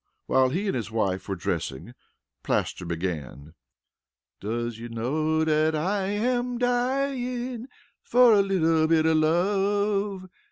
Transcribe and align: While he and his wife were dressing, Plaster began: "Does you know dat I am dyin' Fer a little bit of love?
While 0.25 0.49
he 0.49 0.65
and 0.65 0.75
his 0.75 0.89
wife 0.89 1.29
were 1.29 1.35
dressing, 1.35 1.93
Plaster 2.41 2.85
began: 2.87 3.53
"Does 4.39 4.79
you 4.79 4.89
know 4.89 5.45
dat 5.45 5.75
I 5.75 6.07
am 6.07 6.57
dyin' 6.57 7.67
Fer 8.01 8.33
a 8.33 8.41
little 8.41 8.87
bit 8.87 9.05
of 9.05 9.17
love? 9.17 10.27